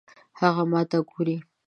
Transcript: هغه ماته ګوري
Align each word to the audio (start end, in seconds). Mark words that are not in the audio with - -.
هغه 0.39 0.63
ماته 0.71 0.99
ګوري 1.09 1.37